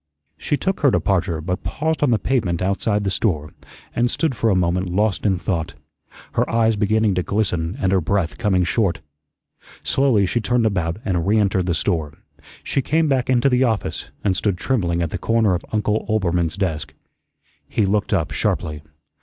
She 0.35 0.57
took 0.57 0.79
her 0.79 0.89
departure, 0.89 1.41
but 1.41 1.63
paused 1.63 2.01
on 2.01 2.09
the 2.09 2.17
pavement 2.17 2.59
outside 2.59 3.03
the 3.03 3.11
store, 3.11 3.53
and 3.95 4.09
stood 4.09 4.33
for 4.33 4.49
a 4.49 4.55
moment 4.55 4.89
lost 4.89 5.27
in 5.27 5.37
thought, 5.37 5.75
her 6.31 6.49
eyes 6.49 6.75
beginning 6.75 7.13
to 7.13 7.21
glisten 7.21 7.77
and 7.79 7.91
her 7.91 8.01
breath 8.01 8.39
coming 8.39 8.63
short. 8.63 9.01
Slowly 9.83 10.25
she 10.25 10.41
turned 10.41 10.65
about 10.65 10.97
and 11.05 11.27
reentered 11.27 11.67
the 11.67 11.75
store; 11.75 12.17
she 12.63 12.81
came 12.81 13.07
back 13.07 13.29
into 13.29 13.47
the 13.47 13.63
office, 13.63 14.09
and 14.23 14.35
stood 14.35 14.57
trembling 14.57 15.03
at 15.03 15.11
the 15.11 15.19
corner 15.19 15.53
of 15.53 15.63
Uncle 15.71 16.03
Oelbermann's 16.09 16.57
desk. 16.57 16.95
He 17.69 17.85
looked 17.85 18.11
up 18.11 18.31
sharply. 18.31 18.81